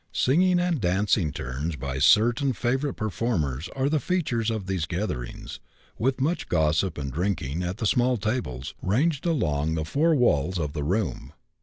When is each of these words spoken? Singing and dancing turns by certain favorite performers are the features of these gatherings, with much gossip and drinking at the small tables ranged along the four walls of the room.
Singing 0.13 0.59
and 0.59 0.81
dancing 0.81 1.31
turns 1.31 1.75
by 1.75 1.99
certain 1.99 2.53
favorite 2.53 2.95
performers 2.95 3.69
are 3.75 3.87
the 3.87 3.99
features 3.99 4.49
of 4.49 4.65
these 4.65 4.87
gatherings, 4.87 5.59
with 5.99 6.19
much 6.19 6.49
gossip 6.49 6.97
and 6.97 7.11
drinking 7.13 7.61
at 7.61 7.77
the 7.77 7.85
small 7.85 8.17
tables 8.17 8.73
ranged 8.81 9.27
along 9.27 9.75
the 9.75 9.85
four 9.85 10.15
walls 10.15 10.57
of 10.57 10.73
the 10.73 10.83
room. 10.83 11.33